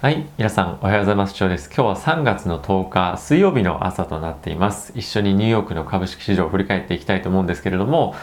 [0.00, 1.34] はい、皆さんおはようございます。
[1.34, 1.68] 長です。
[1.74, 4.92] 今日は3月の10日水曜日の朝となっています。
[4.94, 8.14] 一緒にニューヨークの株式市場を振り返っていきたいと思うんですけれども、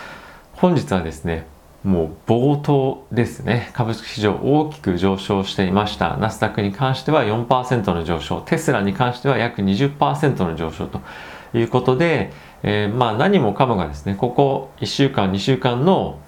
[0.53, 1.45] 本日はですね、
[1.83, 6.15] もう冒頭ですね、株式市場大きく上昇していました。
[6.15, 11.01] ナスダックに関しては4%の上昇、テスラに関しては約20%の上昇と
[11.53, 12.31] いうことで、
[12.63, 16.19] えー、まあ何もかもがですね、ここ1週間、2週間の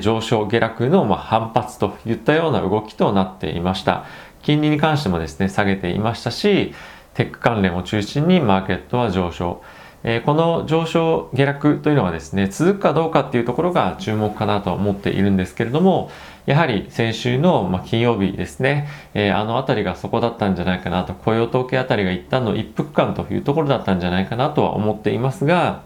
[0.00, 4.04] 上昇下落のま反発といったような動きとなっていました。
[4.46, 6.72] 金利に関してもですね、下げていましたし、
[7.14, 9.60] テック関連を中心にマーケットは上昇。
[10.04, 16.12] えこの上昇下落というのはですね、続くかどうかっていうところが注目かなと思っているんですけれども、
[16.46, 25.82] やはり先週の、ま金曜日ですね、えあの辺りがそこだったんじゃないかなと、雇用統計あたりが一旦の一服感というところだったんじゃないかなとは思っていますが、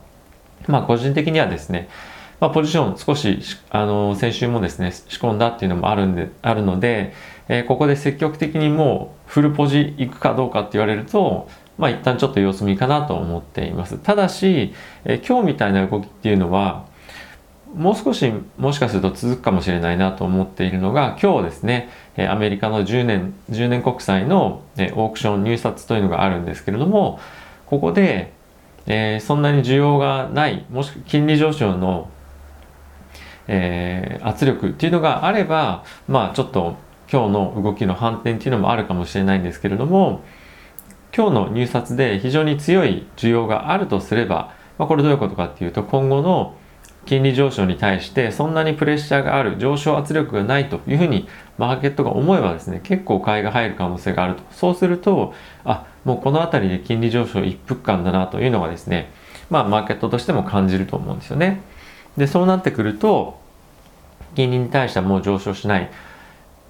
[0.67, 1.89] まあ個人的にはですね、
[2.41, 7.13] まあ、ポジション少しあの先週もですね仕込んだっていうのもあるんであるので、
[7.49, 13.99] えー、ここで積極的にもうフルポジ行くかどうかって言われるとまあ一旦ちょっと様子見かなと思っています。
[13.99, 14.73] ただし、
[15.05, 16.87] えー、今日みたいな動きっていうのは
[17.75, 27.21] もう少しもしかすると続くかもしれないなと思っているのが今日ですねえアメリカの10年 ,10 年国債のえオークション入札というのがあるんですけれども
[27.67, 28.33] ここで、
[28.87, 32.09] え、そんなに需要がないもしくは金利上昇の
[33.53, 36.77] えー、圧力っていうのがあれば、まあちょっと
[37.13, 40.23] 今日の動きの反転っていうのもあるかもしれないんですけれども、
[41.15, 46.55] 今日の入札で非常に強い需要があるとすれば、まあ、これどういうことかっていうと、今後の
[47.07, 51.27] 金利上昇に対してそんなにプレッシャーがある上昇圧力がないというふうに
[51.59, 54.43] マーケットが思えばですね結構買いが入る可能性があると。
[54.53, 55.35] そうすると
[55.65, 59.11] あもうこの辺りで金利上昇一服感だなというのがですね
[59.49, 61.63] まあマーケットとしても感じると思うんですよね。
[62.17, 63.40] でそうなってくると
[64.35, 65.91] 金利に対してはもう上昇しない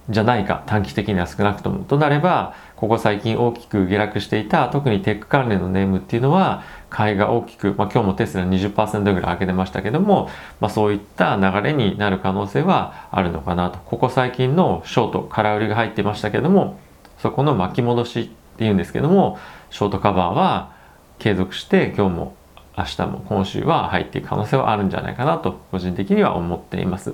[0.09, 16.79] じゃないか短期的には少なくともとなればここ最近大きく下落していた特にテック関連のネームっていうのは買いが大きく、まあ、今日もテスラ20%ぐらい上げてましたけども、まあ、そういった流れになる可能性はあるのかなとここ最近のショート空売りが入ってましたけども
[17.19, 19.37] そこの巻き戻しっていうんですけども
[19.69, 20.73] ショートカバーは
[21.19, 22.35] 継続して今日も
[22.77, 27.13] 明日も今週は入っていく可能性はあるんじゃないかなと個人的には思っています。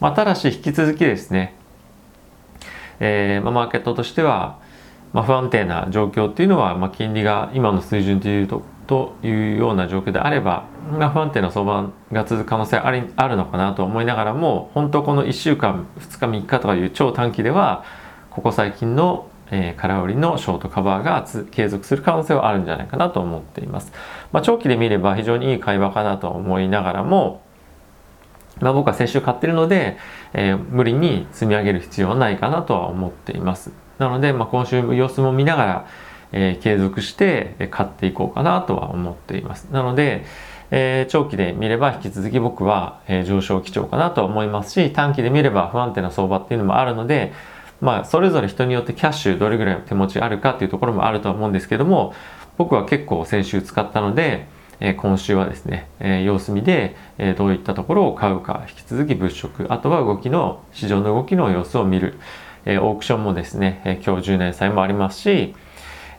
[0.00, 1.54] まあ、ただし引き続きですね、
[3.00, 4.58] えー、まあ、マーケットとしては、
[5.12, 10.64] まあ、不安定な状況っていうのは、まあ、金利が今の水準というとというような状況であれば、
[10.98, 17.84] まあ、不安定な相場が続く可能性ありあるのかなと思いながらも本当この1週間2日3日とかいう超短期では
[18.30, 23.92] ここ最近のえー、空売りのショートカバーが継続する可能性はあるんじゃないかなと思っています。
[24.32, 27.42] まあ、長期で見れば非常にいい会話かなと思いながらも、
[28.60, 29.96] まあ、僕は先週買ってるので、
[30.32, 33.72] えー、無理に積み上げる必要はないかなとは思っています。
[33.98, 35.86] なので、まあ、今週様子も見ながら、
[36.32, 39.68] えー、継続して買っていこうかなとは思っています。
[39.72, 40.24] なので、
[40.70, 47.32] えー、長期で見れば引き続き僕は、えー、上昇基調かなと思いますし、短期で見れば不安定な相場っていうのもあるので、
[47.80, 52.12] まあ、それぞれ人によってキャッシュどれぐらい手持ちあるかっていうところもあるとは思うんですけども、
[52.56, 54.46] 僕は結構先週使ったので、
[54.96, 55.88] 今週はですね、
[56.24, 56.96] 様子見で、
[57.36, 62.18] どういったところを買うか引き続き物色あとは動きの市場の動きの様子を見る、
[62.64, 65.54] オークションもですね、今日10年債もありますし、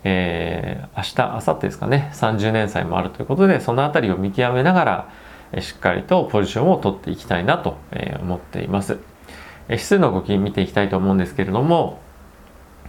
[0.03, 5.09] 明日明後日ですかね30年債もあるということでその辺りを見極めなが
[5.53, 7.77] ら、しっかりとポジションを取っていきたいなと、
[8.21, 8.99] 思っています、
[9.69, 11.99] 指数の動き見ていきたいと思うんですけれども、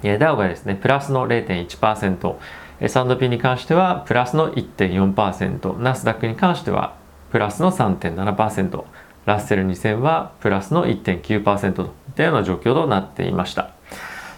[0.03, 2.37] えダウがですねプラスの0.1%
[2.81, 6.97] S&P に関してはプラスの1.4%、ナスダックに関しては
[7.31, 8.85] プラスの3.7%、
[9.27, 13.71] ラッセル2000はプラスの1.9%といったような状況となっていました。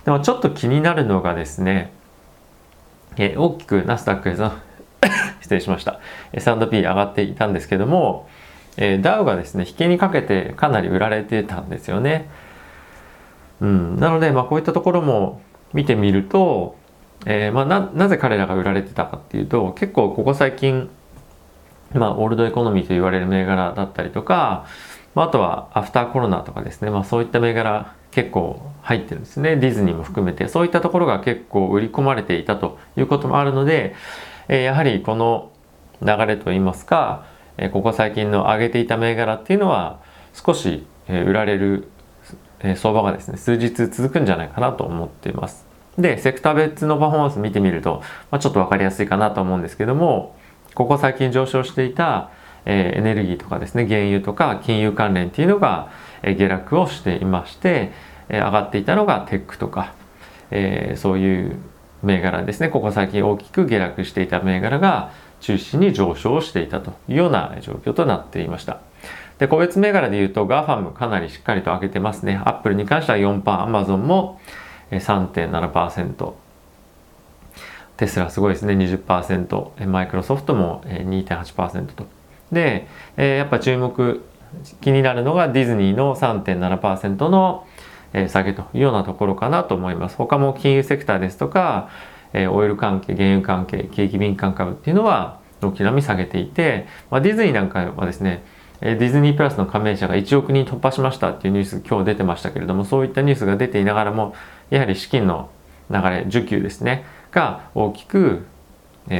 [0.05, 1.93] でもちょっと気になるのがですね、
[3.17, 4.53] え大きくナスダックの
[5.41, 6.01] 失礼しました。
[6.33, 8.29] S&P 上がっていたんですけども、
[8.77, 12.29] えダウがですね、引けにかけてかなり売られてたんですよね。
[13.61, 15.41] うん、なので、まあ、こういったところも
[15.73, 16.77] 見てみると、
[17.27, 20.91] えー、まあ、ななぜ彼らが売られてたかっていうと結構ここ最近、
[21.95, 24.67] まあ、オールドエコノミーと言われる銘柄だったりとか、
[25.15, 29.57] まあ、あとはアフターコロナとかですね、まあ、そういった銘柄結構入ってるんですね。
[29.57, 30.47] ディズニーも含めて。
[30.47, 33.95] そういったところが結構売り込まれていたということもあるので、
[34.49, 35.51] えー、やはりこの
[36.03, 37.27] 流れといいますか、
[37.57, 40.01] えー、ここ最近の上げていた銘柄っていうのは
[40.35, 41.89] 少し、えー、売られる、
[42.61, 45.72] え相場がですね数日続くんじゃないかなと思っています。
[45.99, 50.37] で、セクター別のパフォーマンス見てみると、まあ、ちょっと分かりやすいかなと思うんですけども、
[50.75, 52.31] ここ最近上昇していた、
[52.65, 55.91] えー、エネルギーとかですね、原油とか金融関連っていうのが、
[56.23, 57.93] えー、下落をしていまして、
[58.29, 59.95] えー、上がっていたのがテックとか、
[60.51, 61.57] えー、そういう
[62.03, 68.81] 銘柄ですねここ最近大きく下落していた銘柄が中心に上昇していたというような状況となっていました。
[69.39, 72.41] で個別銘柄でいうと GAFAM かなりしっかりと上げてますね。
[72.45, 74.41] Apple に関しては4%、Amazon も
[74.93, 76.33] 3.7%、
[77.97, 82.07] テスラすごいですね20%、マイクロソフトも2.8%と。
[82.51, 82.87] で、
[83.17, 84.23] やっぱ注目
[84.81, 87.67] 気になるのがディズニーの3.7%の
[88.29, 90.17] 下げというようなところかなと思います。
[90.17, 91.89] 他も金融セクターですとか、
[92.51, 98.43] オイル関係、原油関係、景気敏感株っていうのは軒並み下げていて、まあ、ディズニーなんかはですね、
[98.81, 104.35] ディズニープラスの加盟者が1億人突破しましたっていうニュース今日出てましたけれども、そういったニュースが出ていながらも、
[104.73, 105.51] やはり資金の
[105.91, 108.47] 流れ、需給ですね、が大きく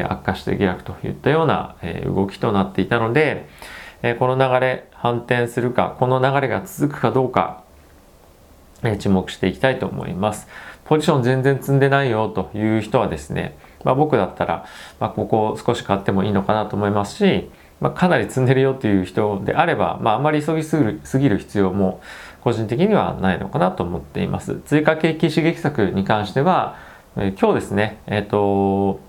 [0.09, 1.77] 悪化して下落といったような
[2.07, 3.47] 動きとなっていたので、
[4.19, 7.65] この流れ反転するか、この流れが続くかどうか、
[8.99, 10.49] 注目していきたいと思います。
[10.87, 14.65] ポジション全然積んでないよという人はですね、まあ、僕だったら、
[15.01, 17.51] ま、ここ少し買ってもいいのかなと思いますし、
[17.81, 22.01] まあ、かなり積んでるよっていう人であれば、まあ、あまり急ぎすぎる必要も
[22.43, 24.61] 個人的にはないのかなと思っています。
[24.65, 26.77] 追加景気刺激策に関しては、
[27.17, 29.01] え今日ですね、えっ、ー、と、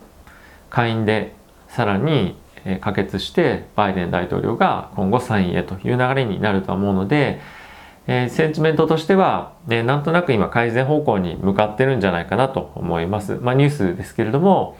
[0.69, 1.33] 下院で
[1.67, 2.35] さらに
[2.81, 7.41] 可決してバイデン大統領が今後サインへという流れになるとは思うので、
[8.07, 13.37] えー、センチメントとしては、ね、なんとなく今改善方向に向かってるんじゃないかなと思います。
[13.41, 14.77] まあ、ニュースですけれども、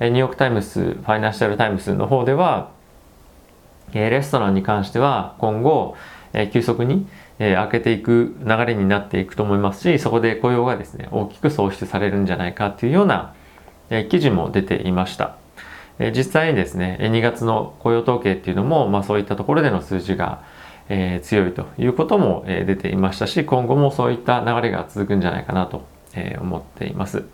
[0.00, 2.70] ニューヨークタイムズ、ファイナンシャルタイムズの方では、
[3.92, 5.96] レストランに関しては今後、
[6.38, 7.06] え急速に
[7.38, 13.34] え開けていく流れになっていくと思いますし、そこで雇用がですね、大きく創出されるんじゃないかというような
[13.90, 15.36] え記事も出ていました。
[15.98, 20.42] え実際にですね、2月の雇用統計っていうのも、まあそういったところでの数字が
[20.88, 27.24] え、強いということも、え、出ていましたし今後もそういった流れが続くんじゃないかなと、え、思っています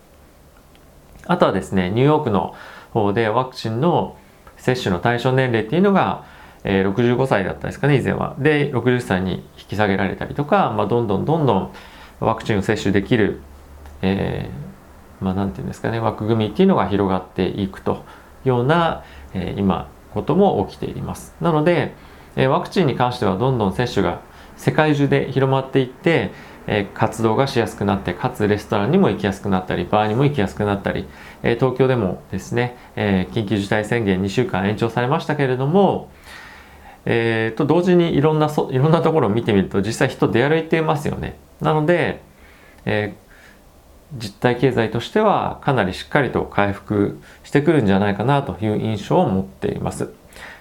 [1.27, 2.55] あとはですねニューヨークの
[2.93, 4.17] 方でワクチンの
[4.57, 6.25] 接種の対象年齢っていうのが、
[6.65, 8.35] えー、65歳だったですかね以前は。
[8.39, 11.73] で60歳に引き下げられたりとか、まあ、どんどんどんどん
[12.21, 13.41] ワクチンを接種できる、
[14.03, 18.05] えー、まあ、なんていうんですかね枠組みっていうのが広がっていくと
[18.45, 21.35] いうような、えー、今ことも起きています。
[21.41, 21.93] なので
[22.37, 24.21] えワクチンに関してはどんどん接種が
[24.57, 26.33] 世界中で広まっていって、
[26.67, 31.07] え活動がしやすくなってかつレストランにも行きやすくなったりバーにも行きやすくなったり、
[31.43, 36.11] え東京でもですね、え緊急事態宣言2週間延長されましたけれども、
[37.07, 41.37] えー、と同時にいろんなそいろんなところを見てみると実際人出歩いていますよね。
[41.61, 42.23] なので、
[42.85, 50.11] えー、実体経済としてはかなりしっかりと回復してくるんじゃないかなという印象を持っています。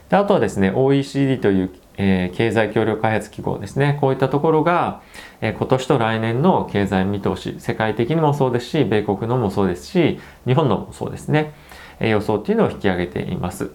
[0.10, 5.02] であとはですね OECD という、えー、経済協力開発機構ですねこういったところが、
[5.42, 11.54] えー、今年と来年の経済見通し世界的にもそうですし米国のもそうですし日本のもそうですね、
[12.00, 13.72] えー、予想っていうのを引き上げています。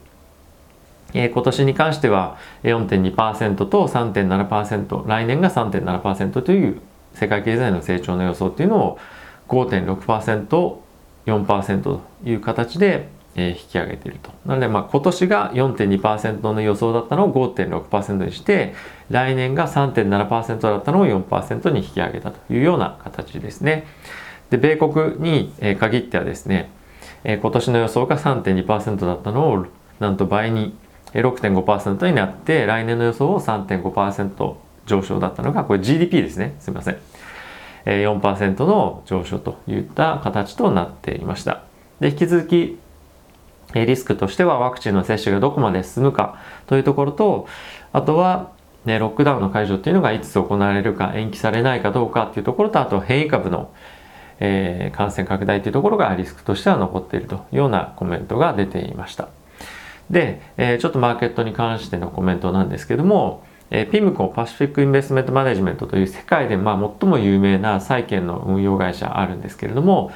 [1.14, 6.80] 今年に関しては4.2%と3.7%来年が3.7%という
[7.14, 8.98] 世界経済の成長の予想っていうのを
[9.48, 14.30] 5.6%4% という形で引き上げていると。
[14.44, 18.74] なので、まあ、今年が4.2%の予想だったのを5.6%にして、
[19.10, 23.86] 来年が3.7%だったのを4%に引き上げたというような形ですね。
[24.50, 26.70] で、米国に限ってはですね、
[27.24, 29.64] 今年の予想が3.2%だったのを
[30.00, 30.76] なんと倍に
[31.14, 34.54] 6.5%になって、来年の予想を3.5%
[34.86, 36.54] 上昇だったのが、これ GDP ですね。
[36.60, 36.98] すみません。
[37.84, 41.62] 4%の上昇といった形となっていました。
[42.00, 42.78] で、引き続き
[43.74, 47.46] リスクとしてはワクチンの接種がどこまで進むかというところと、
[47.92, 48.52] あとは、
[48.84, 53.70] ね、ロックダウンの解除っていうのがいつ行われるか、延期されないかどうかっていうところと、あと変異株の、
[54.40, 59.28] えー、感染拡大というところがリスクとしては残っているというようなコメントが出ていました。
[60.10, 70.10] で、えー、ちょっとマーケットに関してのコメントなんですけども、えー、ピムコパシフィックインベストメントマネジメントという世界でまあ最も有名な債券の運用会社あるんですけれども、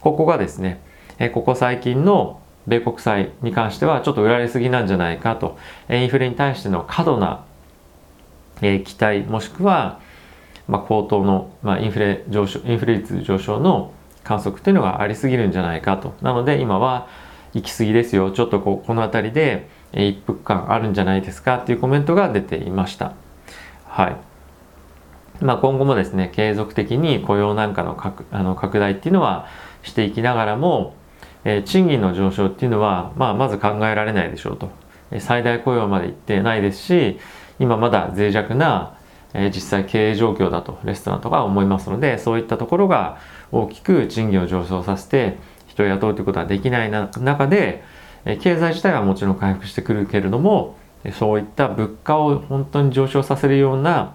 [0.00, 0.80] ここがですね、
[1.18, 5.58] えー、ここ最近の米国債に関してはちょっと売られすぎなんじゃないかと、
[5.88, 7.44] えインフレに対しての過度な、
[8.60, 10.00] え期待もしくは、
[10.68, 16.14] まあ、高騰の、まあ、インフレ上昇インフレ率上昇の観測というのがありすぎるんじゃないかと。
[16.22, 17.08] なので今は
[17.54, 18.30] 行き過ぎですよ。
[18.30, 21.56] ちょっとこうこの辺りで一服感あるんじゃないですか？
[21.56, 23.12] っていうコメントが出ていました。
[23.86, 24.16] はい。
[25.44, 29.48] まあ、今後もですね継続的に雇用なんかの拡あの拡大っていうのは
[29.82, 30.94] していきながらも
[31.44, 34.70] えー、賃金の上昇っていうのは、まあ、まず考えられないでしょうと。
[35.18, 37.18] 最大雇用までいってないですし、
[37.58, 38.94] 今まだ脆弱な
[39.34, 43.18] え実際経営状況だとレストランとか思いますのでそういったところが
[43.50, 45.38] 大きく賃金を上昇させて
[45.72, 47.82] 人を雇うということはできない中で、
[48.24, 50.76] 経済自体はもちろん回復してくるけれども
[51.18, 54.14] そういった物価を本当に上昇させるような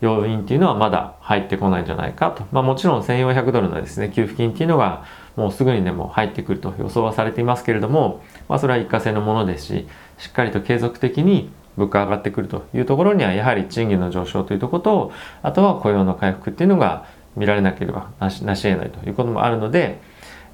[0.00, 2.44] 要因っていうのはまだ入ってこないんじゃないかと。
[2.50, 5.04] まあもちろん1400ドルのですね、給付金っていうのが
[5.36, 9.86] もうすぐにでも入ってくると予想はされていますけれども、まあそれは一過性のものですし、
[10.18, 15.12] しっかりと継続的に物価上がってくるというところにはやはり賃金の上昇というところと、
[15.42, 20.00] あとは雇用の回復っていうのが見られなければなしなし得ないということもあるので、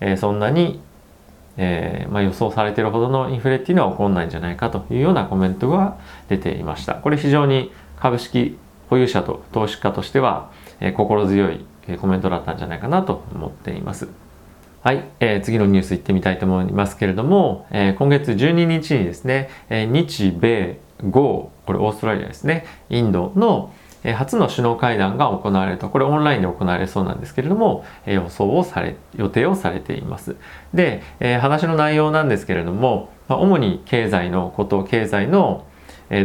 [0.03, 0.81] えー、そんなに
[1.57, 6.95] えー、まあ、予想されているほどのインフレっていうのは起こらないんじゃないかというようなコメントが出ていました。
[6.95, 8.57] これ非常に株式
[8.89, 11.65] 保有者と投資家としては、えー、心強い
[12.01, 14.09] コメントだったんじゃないかなと思っています。
[14.83, 23.73] はい、えー、次のニュース行ってみたいと思いますけれども、えー、今月12日にですね、えー、日米豪これオーストラリアですねインドの
[24.05, 30.37] え初の首脳会談が行われると、これオンラインで行われそうなんですけれども、え予想をされ、予定をされています。
[30.75, 35.65] で、え話の内容なんですけれども、ま主に経済のこと、経済の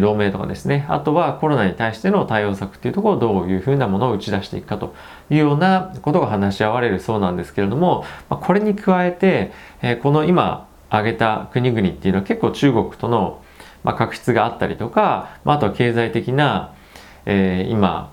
[0.02, 4.94] 同盟とかですね、あとはコロナに対しての対応策っていうところをどういうふうなものを打ち出していくかと
[5.30, 13.42] いうようなことが話し合われるそうなんですけれども、まこれに加えて、えこの今挙げた国々っていうのは結構中国との
[13.84, 16.74] ま確執があったりとか、まあ、とは経済的な
[17.30, 18.12] えー、今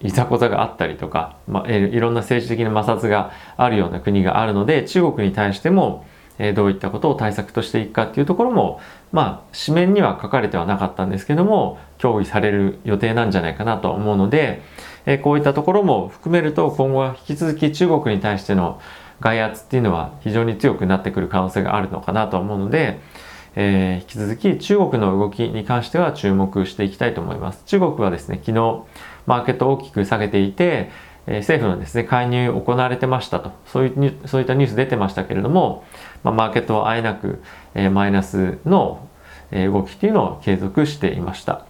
[0.00, 6.04] いざこざがあったりとか、まあ、いろんな政治的な摩擦があるような国があるので中国に対しても、
[6.38, 8.80] えー、どういったことを対策としていくかっていうところも
[9.12, 14.62] まあ紙面には書かれてはなかったんですけども協議される予定なんじゃないかなと思うので、
[15.06, 18.80] えー、こういったところも含めると今後は引き続き中国に対しての
[19.20, 23.00] 外圧っていうのは非常に強くなってくる可能性があるのかなと思うので、
[23.56, 27.62] えー、引き続き中国の動きに関しては注目していきたいと思います。
[27.66, 28.82] 中国はですね、昨日
[29.26, 30.90] マーケットを大きく下げていて、
[31.26, 35.84] えー、政府のですね、介入行われてましたと、そういうそういったニュース出てましたけれども、
[36.22, 37.42] まあ、マーケットはあえなく、
[37.74, 39.08] えー、マイナスの
[39.50, 41.64] え動きっていうのを継続していました。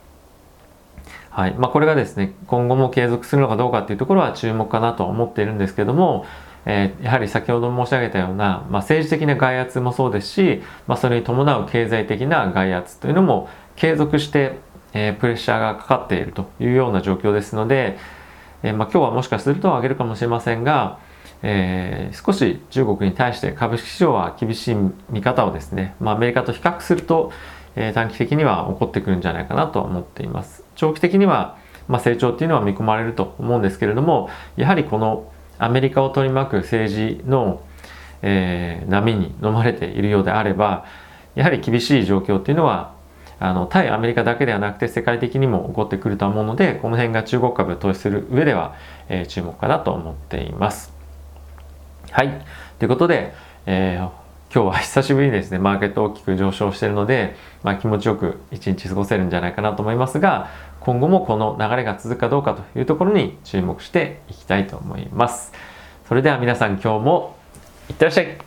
[1.31, 1.55] はい。
[1.55, 6.25] まあ、これがですね、今後も継続するのかどうかっていうところは注目かなと思っているんですけども、
[6.68, 14.58] えー、やはり先ほど申し上げたような、まあ、政治的な外圧もそうですし、まあ、それに伴う経済的な外圧というのも継続して、
[14.92, 17.96] えー、プレッシャーがかかっているというような状況ですので、
[18.64, 20.99] えー、まあ、今日はもしかすると上げるかもしれませんが、
[21.42, 24.76] え、少し中国に対して株式市場は厳しい
[25.11, 27.30] 見方をですね、まあ、アメリカと比較すると、
[27.76, 30.64] え、短期的には起こってくるんじゃないかなと思っています。
[30.75, 31.58] 長期的には、
[31.88, 37.62] ま、成長っていうのは見込まれると思うんですけれどもやはりこのアメリカを取り巻く政治の、
[38.22, 40.84] えー、波に飲まれているようであれば
[41.34, 42.94] やはり厳しい状況っていうのは
[43.38, 48.75] あの対アメリカだけではなくて世界的にも起こってくると思うのでこの辺が中国株を投資する上では、
[49.08, 50.92] えー、注目かなと思っています。
[52.10, 52.44] はい
[52.78, 53.34] ということで、
[53.66, 54.25] えー
[54.56, 60.48] 今日は久しぶりにですね、マーケット大きく上昇しているので、まあ、気持ちよく一日過ごせるんじゃないかなと思いますが、
[60.80, 65.52] 今後もこの流れが続くかどうかというところに注目していきたいと思います。
[66.08, 67.36] それでは皆さん今日も
[67.90, 68.45] いってらっしゃい